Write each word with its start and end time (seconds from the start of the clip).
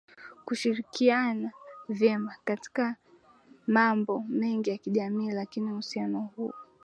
kushirikiana 0.45 1.51
vema 1.89 2.35
katika 2.43 2.95
mambo 3.67 4.25
mengi 4.29 4.69
ya 4.69 4.77
kijamii 4.77 5.31
lakini 5.31 5.71
uhusiano 5.71 6.21
huo 6.35 6.53